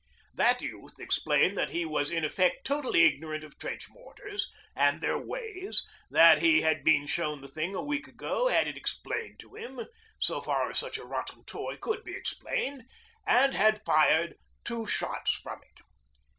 That 0.33 0.63
youth 0.63 0.99
explained 0.99 1.55
that 1.59 1.69
he 1.69 1.85
was 1.85 2.09
in 2.09 2.25
effect 2.25 2.65
totally 2.65 3.03
ignorant 3.03 3.43
of 3.43 3.59
trench 3.59 3.87
mortars 3.87 4.49
and 4.75 4.99
their 4.99 5.19
ways, 5.19 5.85
that 6.09 6.41
he 6.41 6.63
had 6.63 6.83
been 6.83 7.05
shown 7.05 7.41
the 7.41 7.47
thing 7.47 7.75
a 7.75 7.83
week 7.83 8.07
ago, 8.07 8.47
had 8.47 8.67
it 8.67 8.75
explained 8.77 9.37
to 9.41 9.53
him 9.53 9.81
so 10.19 10.41
far 10.41 10.71
as 10.71 10.79
such 10.79 10.97
a 10.97 11.05
rotten 11.05 11.43
toy 11.45 11.77
could 11.77 12.03
be 12.03 12.15
explained 12.15 12.85
and 13.27 13.53
had 13.53 13.85
fired 13.85 14.37
two 14.63 14.87
shots 14.87 15.33
from 15.35 15.61
it. 15.61 15.79